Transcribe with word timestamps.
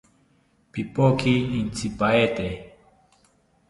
Pipoki 0.71 1.33
intzipaete 1.61 2.47